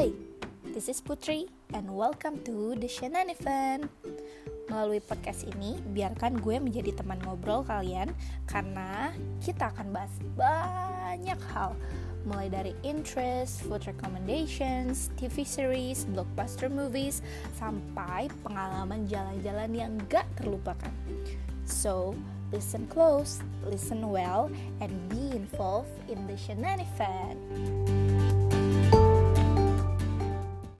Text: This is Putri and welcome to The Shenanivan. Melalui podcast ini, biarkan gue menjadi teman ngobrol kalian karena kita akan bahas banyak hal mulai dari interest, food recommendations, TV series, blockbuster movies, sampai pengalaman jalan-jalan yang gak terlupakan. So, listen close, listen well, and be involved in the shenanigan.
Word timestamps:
This 0.00 0.88
is 0.88 1.04
Putri 1.04 1.44
and 1.76 1.92
welcome 1.92 2.40
to 2.48 2.72
The 2.72 2.88
Shenanivan. 2.88 3.84
Melalui 4.72 5.04
podcast 5.04 5.44
ini, 5.44 5.76
biarkan 5.92 6.40
gue 6.40 6.56
menjadi 6.56 6.96
teman 7.04 7.20
ngobrol 7.20 7.60
kalian 7.68 8.08
karena 8.48 9.12
kita 9.44 9.68
akan 9.68 9.92
bahas 9.92 10.08
banyak 10.40 11.36
hal 11.52 11.76
mulai 12.24 12.48
dari 12.48 12.72
interest, 12.80 13.60
food 13.68 13.84
recommendations, 13.84 15.12
TV 15.20 15.44
series, 15.44 16.08
blockbuster 16.16 16.72
movies, 16.72 17.20
sampai 17.60 18.32
pengalaman 18.40 19.04
jalan-jalan 19.04 19.68
yang 19.76 19.92
gak 20.08 20.24
terlupakan. 20.40 20.96
So, 21.68 22.16
listen 22.56 22.88
close, 22.88 23.44
listen 23.68 24.00
well, 24.08 24.48
and 24.80 24.96
be 25.12 25.36
involved 25.36 25.92
in 26.08 26.24
the 26.24 26.40
shenanigan. 26.40 27.99